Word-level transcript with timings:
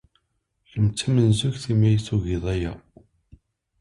Kemm 0.69 0.87
d 0.89 0.93
tamenzugt 0.99 1.63
imi 1.71 1.85
ay 1.89 1.97
tugiḍ 2.05 2.45
aya. 2.53 2.73